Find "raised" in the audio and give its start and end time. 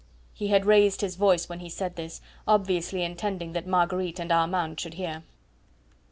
0.65-1.01